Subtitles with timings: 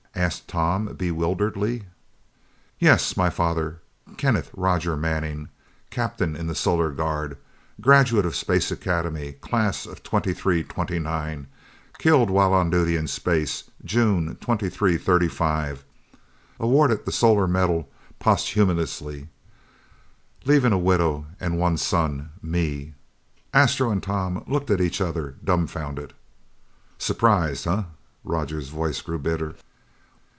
[0.13, 1.83] asked Tom bewilderedly.
[2.77, 3.79] "Yeah, my father.
[4.17, 5.49] Kenneth Rogers Manning,
[5.89, 7.37] Captain in the Solar Guard.
[7.79, 11.47] Graduate of Space Academy, class of 2329,
[11.97, 15.85] killed while on duty in space, June 2335.
[16.59, 17.89] Awarded the Solar Medal
[18.19, 19.27] posthumously.
[20.45, 22.93] Leaving a widow and one son, me!"
[23.55, 26.13] Astro and Tom looked at each other dumfounded.
[26.99, 27.83] "Surprised, huh?"
[28.23, 29.55] Roger's voice grew bitter.